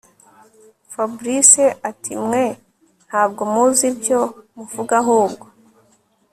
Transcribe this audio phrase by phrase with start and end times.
[0.93, 1.51] Fabric
[1.89, 2.41] atimwe
[3.07, 4.19] ntabwo muzi ibyo
[4.55, 5.45] muvuga ahubwo